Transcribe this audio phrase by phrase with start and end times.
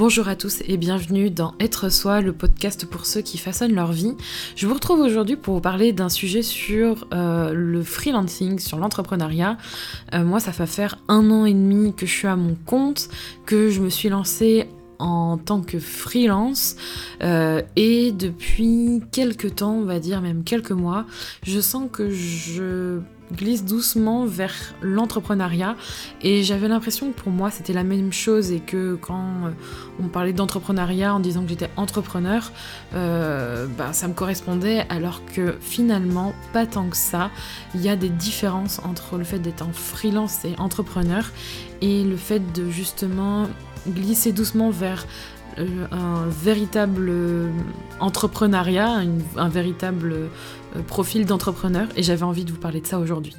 [0.00, 3.92] Bonjour à tous et bienvenue dans Être Soi, le podcast pour ceux qui façonnent leur
[3.92, 4.16] vie.
[4.56, 9.58] Je vous retrouve aujourd'hui pour vous parler d'un sujet sur euh, le freelancing, sur l'entrepreneuriat.
[10.14, 13.10] Euh, moi, ça va faire un an et demi que je suis à mon compte,
[13.44, 16.76] que je me suis lancée en tant que freelance
[17.22, 21.04] euh, et depuis quelques temps, on va dire même quelques mois,
[21.42, 23.00] je sens que je
[23.32, 25.76] glisse doucement vers l'entrepreneuriat
[26.22, 29.50] et j'avais l'impression que pour moi c'était la même chose et que quand euh,
[30.02, 32.50] on parlait d'entrepreneuriat en disant que j'étais entrepreneur,
[32.94, 37.30] euh, bah, ça me correspondait alors que finalement pas tant que ça.
[37.74, 41.30] Il y a des différences entre le fait d'être en freelance et entrepreneur
[41.80, 43.46] et le fait de justement
[43.88, 45.06] glisser doucement vers
[45.90, 47.12] un véritable
[48.00, 49.02] entrepreneuriat,
[49.36, 50.12] un véritable
[50.76, 53.34] euh, profil d'entrepreneur et j'avais envie de vous parler de ça aujourd'hui.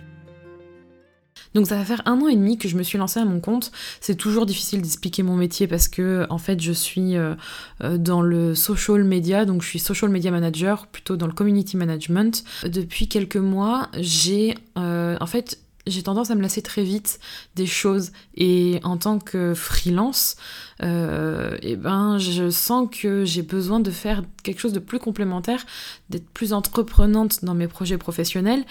[1.53, 3.41] Donc ça va faire un an et demi que je me suis lancée à mon
[3.41, 3.73] compte.
[3.99, 7.35] C'est toujours difficile d'expliquer mon métier parce que en fait je suis euh,
[7.83, 11.75] euh, dans le social media, donc je suis social media manager, plutôt dans le community
[11.75, 12.43] management.
[12.63, 17.19] Depuis quelques mois, j'ai en fait j'ai tendance à me lasser très vite
[17.55, 18.11] des choses.
[18.35, 20.35] Et en tant que freelance,
[20.83, 25.65] euh, eh ben je sens que j'ai besoin de faire quelque chose de plus complémentaire,
[26.09, 28.63] d'être plus entreprenante dans mes projets professionnels.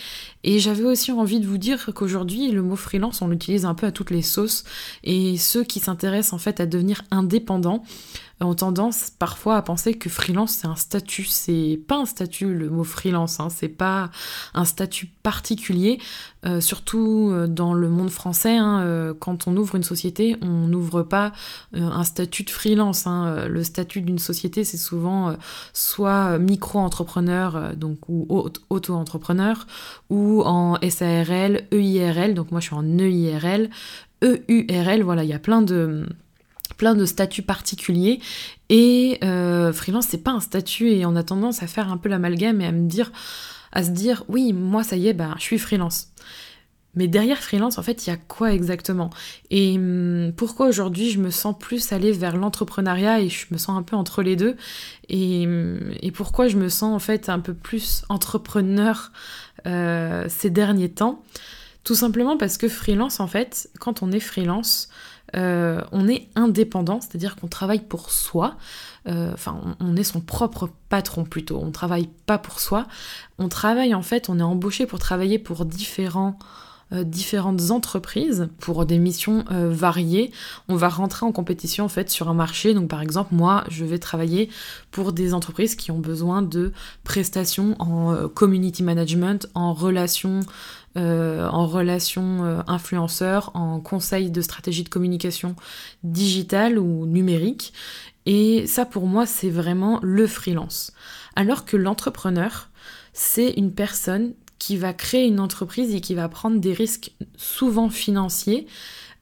[0.44, 3.86] Et j'avais aussi envie de vous dire qu'aujourd'hui le mot freelance on l'utilise un peu
[3.86, 4.64] à toutes les sauces.
[5.04, 7.84] Et ceux qui s'intéressent en fait à devenir indépendants
[8.40, 11.24] ont tendance parfois à penser que freelance c'est un statut.
[11.24, 13.48] C'est pas un statut le mot freelance, hein.
[13.50, 14.10] c'est pas
[14.54, 16.00] un statut particulier,
[16.46, 18.56] euh, surtout euh, dans le monde français.
[18.56, 21.32] Hein, euh, quand on ouvre une société, on n'ouvre pas
[21.74, 23.06] un statut de freelance.
[23.06, 23.46] Hein.
[23.46, 25.36] Le statut d'une société, c'est souvent
[25.72, 28.26] soit micro-entrepreneur, donc ou
[28.70, 29.66] auto-entrepreneur,
[30.08, 32.34] ou en SARL, EIRL.
[32.34, 33.70] Donc moi je suis en EIRL,
[34.22, 35.02] EURL.
[35.02, 36.06] Voilà, il y a plein de
[36.80, 38.20] plein de statuts particuliers.
[38.70, 42.08] Et euh, freelance, c'est pas un statut et on a tendance à faire un peu
[42.08, 43.12] l'amalgame et à me dire,
[43.70, 46.08] à se dire, oui, moi ça y est, bah, je suis freelance.
[46.94, 49.10] Mais derrière freelance, en fait, il y a quoi exactement?
[49.50, 53.76] Et hum, pourquoi aujourd'hui je me sens plus aller vers l'entrepreneuriat et je me sens
[53.76, 54.56] un peu entre les deux?
[55.10, 59.12] Et, hum, et pourquoi je me sens en fait un peu plus entrepreneur
[59.66, 61.22] euh, ces derniers temps?
[61.84, 64.88] Tout simplement parce que freelance, en fait, quand on est freelance,
[65.36, 68.56] euh, on est indépendant, c'est-à-dire qu'on travaille pour soi,
[69.08, 72.86] euh, enfin on, est son propre patron plutôt, on travaille pas pour soi,
[73.38, 76.38] on travaille en fait, on est embauché pour travailler pour différents
[76.92, 80.32] différentes entreprises pour des missions variées.
[80.68, 82.74] On va rentrer en compétition en fait sur un marché.
[82.74, 84.50] Donc par exemple, moi, je vais travailler
[84.90, 86.72] pour des entreprises qui ont besoin de
[87.04, 90.40] prestations en community management, en relations
[90.96, 92.62] euh, en relation euh,
[93.54, 95.54] en conseil de stratégie de communication
[96.02, 97.72] digitale ou numérique.
[98.26, 100.92] Et ça, pour moi, c'est vraiment le freelance.
[101.36, 102.70] Alors que l'entrepreneur,
[103.12, 107.88] c'est une personne qui va créer une entreprise et qui va prendre des risques souvent
[107.90, 108.66] financiers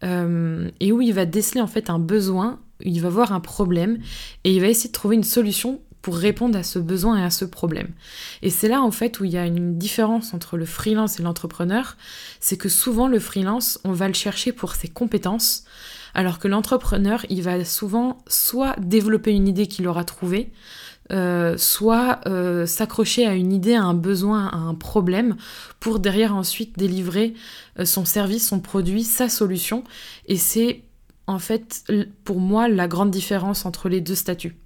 [0.05, 3.99] euh, et où il va déceler en fait un besoin, il va voir un problème
[4.45, 7.31] et il va essayer de trouver une solution pour répondre à ce besoin et à
[7.31, 7.89] ce problème.
[8.43, 11.23] Et c'est là en fait où il y a une différence entre le freelance et
[11.23, 11.97] l'entrepreneur,
[12.41, 15.65] c'est que souvent le freelance, on va le chercher pour ses compétences,
[16.15, 20.51] alors que l'entrepreneur, il va souvent soit développer une idée qu'il aura trouvée,
[21.11, 25.37] euh, soit euh, s'accrocher à une idée, à un besoin, à un problème,
[25.81, 27.35] pour derrière ensuite délivrer
[27.79, 29.85] euh, son service, son produit, sa solution.
[30.27, 30.83] Et c'est
[31.27, 31.85] en fait
[32.25, 34.57] pour moi la grande différence entre les deux statuts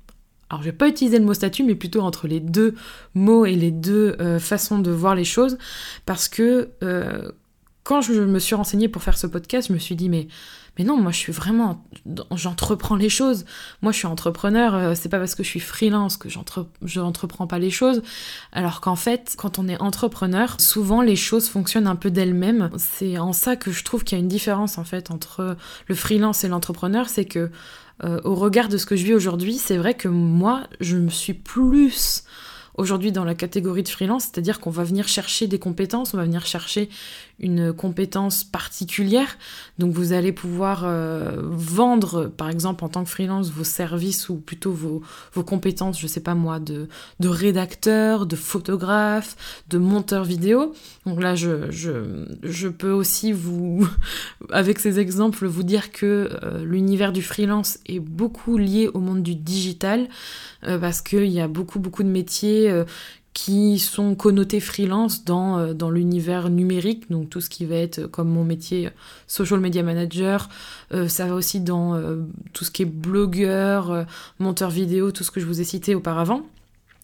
[0.49, 2.75] alors je vais pas utiliser le mot statut, mais plutôt entre les deux
[3.15, 5.57] mots et les deux façons de voir les choses,
[6.05, 6.69] parce que
[7.85, 10.29] quand je me suis renseignée pour faire ce podcast, je me suis dit mais
[10.79, 11.85] non, moi je suis vraiment,
[12.35, 13.45] j'entreprends les choses.
[13.83, 17.47] Moi je suis entrepreneur, euh, c'est pas parce que je suis freelance que je n'entreprends
[17.47, 18.03] pas les choses.
[18.53, 22.71] Alors qu'en fait, quand on est entrepreneur, souvent les choses fonctionnent un peu d'elles-mêmes.
[22.79, 25.57] C'est en ça que je trouve qu'il y a une différence en fait entre
[25.89, 27.51] le freelance et l'entrepreneur, c'est que
[28.05, 31.11] euh, au regard de ce que je vis aujourd'hui, c'est vrai que moi, je me
[31.11, 32.25] suis plus
[32.75, 36.25] aujourd'hui dans la catégorie de freelance, c'est-à-dire qu'on va venir chercher des compétences, on va
[36.25, 36.89] venir chercher
[37.39, 39.37] une compétence particulière.
[39.79, 44.37] Donc vous allez pouvoir euh, vendre, par exemple, en tant que freelance, vos services ou
[44.37, 45.03] plutôt vos,
[45.45, 46.89] compétences, je sais pas moi, de,
[47.21, 50.73] rédacteur, de photographe, de monteur vidéo.
[51.05, 53.89] Donc là, je peux aussi vous,
[54.51, 59.23] avec ces exemples, vous dire que euh, l'univers du freelance est beaucoup lié au monde
[59.23, 60.09] du digital,
[60.65, 62.62] euh, parce qu'il y a beaucoup, beaucoup de métiers
[63.35, 68.07] qui sont connotés freelance dans, euh, dans l'univers numérique, donc tout ce qui va être
[68.07, 68.91] comme mon métier
[69.27, 70.49] social media manager,
[71.09, 72.01] ça va aussi dans
[72.53, 74.07] tout ce qui est blogueur,
[74.39, 76.43] monteur vidéo, tout ce que je vous ai cité auparavant.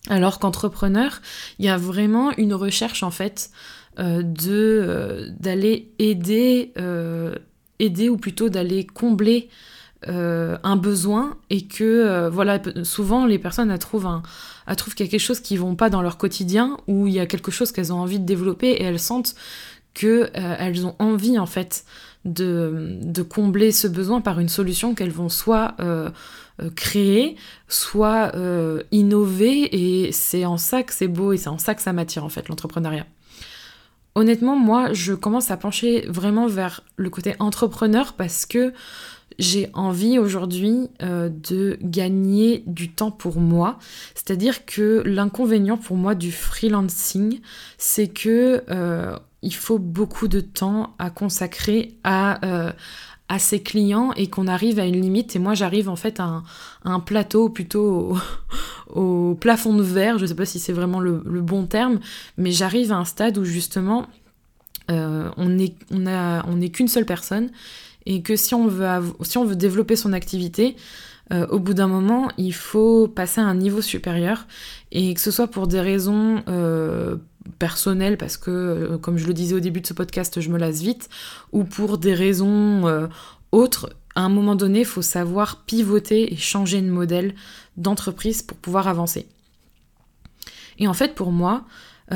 [0.08, 1.20] Alors qu'entrepreneur,
[1.58, 3.50] il y a vraiment une recherche en fait
[3.98, 6.72] de d'aller aider
[7.78, 9.48] aider ou plutôt d'aller combler
[10.06, 15.56] euh, un besoin et que euh, voilà souvent les personnes elles trouvent quelque chose qui
[15.56, 18.24] vont pas dans leur quotidien ou il y a quelque chose qu'elles ont envie de
[18.24, 19.34] développer et elles sentent
[19.94, 21.84] que euh, elles ont envie en fait
[22.24, 25.74] de, de, combler ce besoin par une solution qu'elles vont soit
[26.76, 27.34] créer
[27.66, 28.30] soit
[28.92, 32.24] innover et c'est en ça que c'est beau et c'est en ça que ça m'attire
[32.24, 33.06] en fait l'entrepreneuriat.
[34.14, 38.72] Honnêtement moi je commence à pencher vraiment vers le côté entrepreneur parce que
[39.38, 43.78] j'ai envie aujourd'hui euh, de gagner du temps pour moi.
[44.14, 47.40] C'est-à-dire que l'inconvénient pour moi du freelancing,
[47.76, 52.72] c'est que euh, il faut beaucoup de temps à consacrer à, euh,
[53.28, 55.36] à ses clients et qu'on arrive à une limite.
[55.36, 56.42] Et moi, j'arrive en fait à
[56.84, 58.16] un, plateau, plutôt
[58.92, 60.18] au, plafond de verre.
[60.18, 62.00] Je ne sais pas si c'est vraiment le, bon terme,
[62.38, 64.08] mais j'arrive à un stade où justement
[64.90, 67.50] on n'est on on qu'une seule personne
[68.08, 68.88] et que si on veut,
[69.22, 70.76] si on veut développer son activité,
[71.30, 74.46] euh, au bout d'un moment, il faut passer à un niveau supérieur.
[74.90, 77.16] Et que ce soit pour des raisons euh,
[77.58, 80.58] personnelles, parce que, euh, comme je le disais au début de ce podcast, je me
[80.58, 81.10] lasse vite,
[81.52, 83.08] ou pour des raisons
[83.52, 87.34] autres, à un moment donné, il faut savoir pivoter et changer de modèle
[87.76, 89.26] d'entreprise pour pouvoir avancer.
[90.78, 91.66] Et en fait, pour moi,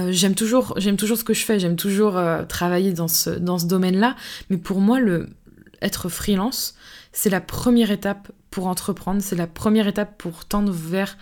[0.09, 2.19] j'aime toujours, toujours ce que je fais, j'aime toujours
[2.49, 4.17] travailler dans ce, dans ce domaine-là,
[4.49, 5.29] mais pour moi, le,
[5.83, 6.75] être freelance,
[7.13, 11.17] c'est la première étape pour entreprendre, c'est la première étape pour tendre vers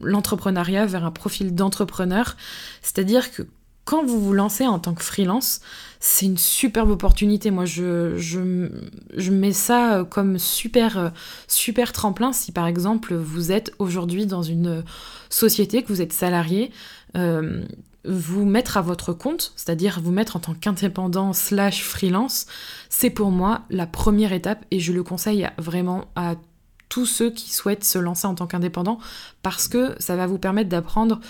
[0.00, 2.36] l'entrepreneuriat, vers un profil d'entrepreneur.
[2.82, 3.42] C'est-à-dire que
[3.84, 5.60] quand vous vous lancez en tant que freelance,
[6.00, 7.52] c'est une superbe opportunité.
[7.52, 11.12] Moi, je, je, mets ça comme super,
[11.46, 14.82] super tremplin si par exemple vous êtes aujourd'hui dans une
[15.30, 16.72] société, que vous êtes salarié.
[17.16, 17.64] Euh,
[18.06, 22.46] vous mettre à votre compte, c'est-à-dire vous mettre en tant qu'indépendant slash freelance,
[22.88, 26.34] c'est pour moi la première étape et je le conseille vraiment à
[26.88, 28.98] tous ceux qui souhaitent se lancer en tant qu'indépendant
[29.42, 31.20] parce que ça va vous permettre d'apprendre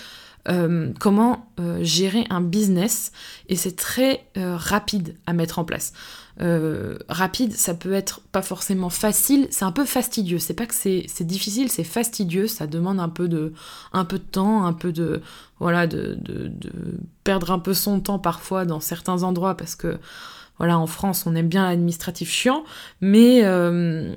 [0.49, 3.11] euh, comment euh, gérer un business
[3.49, 5.93] et c'est très euh, rapide à mettre en place.
[7.09, 10.37] rapide, ça peut être pas forcément facile, c'est un peu fastidieux.
[10.37, 13.53] C'est pas que c'est difficile, c'est fastidieux, ça demande un peu de,
[14.31, 15.21] temps, un peu de,
[15.59, 16.17] voilà, de
[17.23, 19.97] perdre un peu son temps parfois dans certains endroits parce que
[20.57, 22.63] voilà, en France, on aime bien l'administratif chiant,
[23.01, 24.13] mais euh,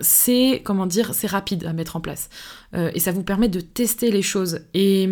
[0.00, 2.30] c'est, comment dire, c'est rapide à mettre en place.
[2.74, 4.60] Euh, et ça vous permet de tester les choses.
[4.72, 5.08] Et,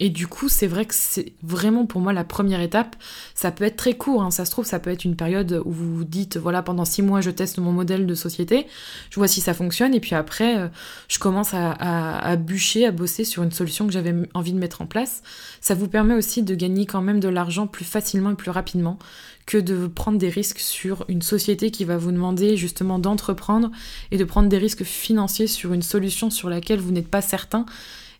[0.00, 2.96] et du coup, c'est vrai que c'est vraiment pour moi la première étape.
[3.34, 4.30] Ça peut être très court, hein.
[4.30, 7.02] ça se trouve, ça peut être une période où vous vous dites, voilà, pendant six
[7.02, 8.66] mois, je teste mon modèle de société,
[9.10, 10.68] je vois si ça fonctionne, et puis après, euh,
[11.08, 14.80] je commence à, à, bûcher, à bosser sur une solution que j'avais envie de mettre
[14.80, 15.22] en place.
[15.60, 18.98] Ça vous permet aussi de gagner quand même de l'argent plus facilement et plus rapidement
[19.46, 23.70] que de prendre des risques sur une société qui va vous demander justement d'entreprendre
[24.10, 27.66] et de prendre des risques financiers sur une solution sur laquelle vous n'êtes pas certain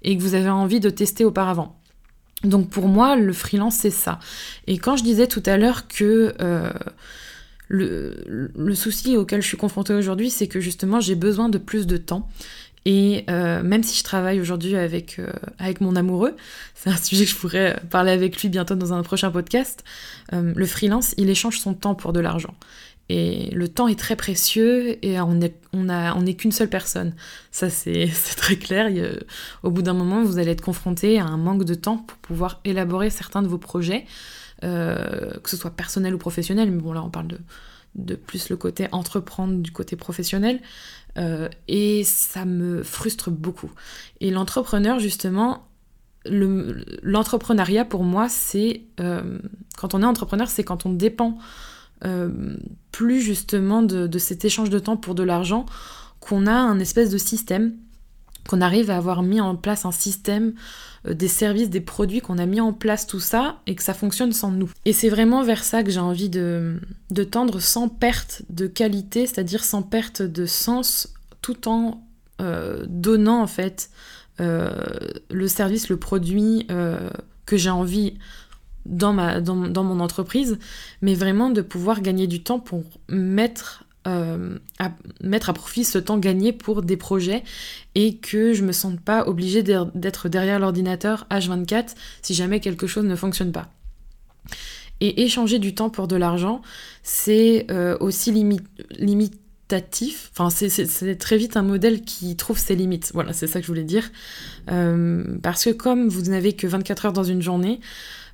[0.03, 1.79] et que vous avez envie de tester auparavant.
[2.44, 4.19] Donc pour moi, le freelance, c'est ça.
[4.67, 6.73] Et quand je disais tout à l'heure que euh,
[7.69, 11.87] le, le, souci auquel je suis confrontée aujourd'hui, c'est que justement j'ai besoin de plus
[11.87, 12.28] de temps.
[12.84, 16.36] Et euh, même si je travaille aujourd'hui avec, euh, avec mon amoureux,
[16.74, 19.84] c'est un sujet que je pourrais parler avec lui bientôt dans un prochain podcast,
[20.32, 22.54] euh, le freelance, il échange son temps pour de l'argent.
[23.08, 27.14] Et le temps est très précieux et on n'est on on qu'une seule personne.
[27.50, 28.88] Ça, c'est très clair.
[29.62, 32.60] au bout d'un moment, vous allez être confronté à un manque de temps pour pouvoir
[32.64, 34.06] élaborer certains de vos projets,
[34.62, 36.70] que ce soit personnel ou professionnel.
[36.70, 37.38] Mais bon, là, on parle de,
[37.94, 40.61] de plus le côté entreprendre du côté professionnel.
[41.18, 43.70] Euh, et ça me frustre beaucoup.
[44.20, 45.68] Et l'entrepreneur, justement,
[46.25, 49.38] l'entrepreneuriat pour moi, c'est euh,
[49.76, 51.37] quand on est entrepreneur, c'est quand on dépend
[52.04, 52.56] euh,
[52.92, 55.66] plus justement de, de, cet échange de temps pour de l'argent,
[56.20, 57.75] qu'on a un espèce de système
[58.49, 60.54] qu'on arrive à avoir mis en place un système,
[61.06, 63.94] euh, des services, des produits, qu'on a mis en place tout ça et que ça
[63.94, 64.70] fonctionne sans nous.
[64.84, 66.80] Et c'est vraiment vers ça que j'ai envie de,
[67.30, 72.04] tendre sans perte de qualité, c'est-à-dire sans perte de sens, tout en
[72.40, 73.90] euh, donnant en fait
[74.40, 74.70] euh,
[75.30, 76.66] le service, le produit
[77.46, 78.14] que j'ai envie
[78.87, 80.58] dans, mon entreprise,
[81.00, 84.90] mais vraiment de pouvoir gagner du temps pour mettre euh, à
[85.23, 87.44] mettre à profit ce temps gagné pour des projets
[87.94, 93.04] et que je me sente pas obligée d'être derrière l'ordinateur H24 si jamais quelque chose
[93.04, 93.71] ne fonctionne pas.
[95.00, 96.62] Et échanger du temps pour de l'argent,
[97.02, 100.30] c'est euh, aussi limitatif.
[100.32, 103.12] Enfin, c'est très vite un modèle qui trouve ses limites.
[103.14, 104.11] Voilà, c'est ça que je voulais dire.
[104.71, 107.80] Euh, parce que comme vous n'avez que 24 heures dans une journée,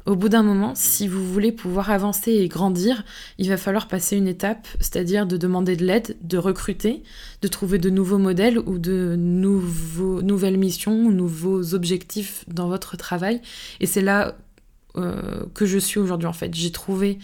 [0.08, 3.04] au bout d'un moment, si vous voulez pouvoir avancer et grandir,
[3.36, 7.02] il va falloir passer une étape, c'est-à-dire de demander de l'aide, de recruter,
[7.42, 13.42] de trouver de nouveaux modèles ou de nouveaux, nouvelles missions, nouveaux objectifs dans votre travail.
[13.80, 14.34] Et c'est là
[14.96, 16.54] euh, que je suis aujourd'hui en fait.
[16.54, 17.18] J'ai trouvé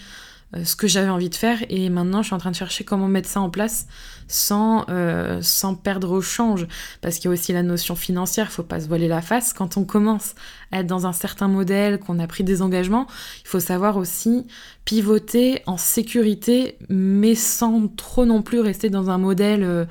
[0.62, 1.58] ce que j'avais envie de faire.
[1.68, 3.86] Et maintenant je suis en train de chercher comment mettre ça en place
[4.28, 6.66] sans, euh, sans perdre au change.
[7.00, 9.52] Parce qu'il y a aussi la notion financière, faut pas se voiler la face.
[9.52, 10.34] Quand on commence
[10.72, 13.06] à être dans un certain modèle, qu'on a pris des engagements,
[13.44, 14.46] il faut savoir aussi
[14.84, 19.86] pivoter en sécurité mais sans trop non plus rester dans un modèle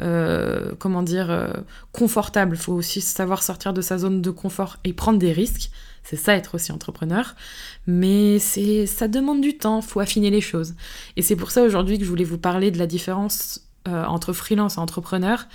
[0.00, 1.52] euh, comment dire
[1.92, 5.70] confortable, faut aussi savoir sortir de sa zone de confort et prendre des risques
[6.02, 7.34] c'est ça être aussi entrepreneur.
[7.86, 10.74] Mais c'est, ça demande du temps, faut affiner les choses.
[11.16, 14.32] Et c'est pour ça aujourd'hui que je voulais vous parler de la différence euh, entre
[14.32, 15.46] freelance et entrepreneur.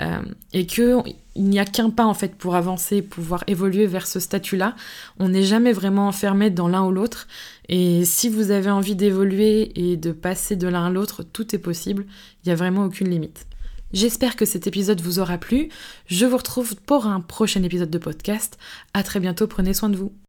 [0.00, 1.02] Euh, et qu'il
[1.34, 4.76] n'y a qu'un pas en fait pour avancer, pouvoir évoluer vers ce statut-là.
[5.18, 7.26] On n'est jamais vraiment enfermé dans l'un ou l'autre.
[7.68, 11.58] Et si vous avez envie d'évoluer et de passer de l'un à l'autre, tout est
[11.58, 12.06] possible.
[12.44, 13.47] Il n'y a vraiment aucune limite.
[13.92, 15.70] J'espère que cet épisode vous aura plu.
[16.06, 18.58] Je vous retrouve pour un prochain épisode de podcast.
[18.92, 20.12] À très bientôt, prenez soin de vous.